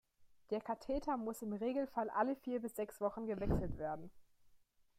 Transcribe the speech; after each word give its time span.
Der 0.49 0.59
Katheter 0.61 1.15
muss 1.15 1.43
im 1.43 1.53
Regelfall 1.53 2.09
alle 2.09 2.35
vier 2.35 2.59
bis 2.59 2.75
sechs 2.75 2.99
Wochen 3.01 3.27
gewechselt 3.27 3.77
werden. 3.77 4.09